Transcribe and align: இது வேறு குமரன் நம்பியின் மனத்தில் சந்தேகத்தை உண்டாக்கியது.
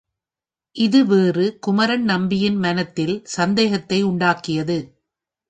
இது 0.75 1.05
வேறு 1.05 1.59
குமரன் 1.59 2.03
நம்பியின் 2.03 2.57
மனத்தில் 2.57 3.15
சந்தேகத்தை 3.23 4.03
உண்டாக்கியது. 4.03 4.79